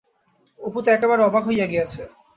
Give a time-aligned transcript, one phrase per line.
[0.59, 2.01] অপু তো একেবারে অবাক হইয়া গিয়াছে।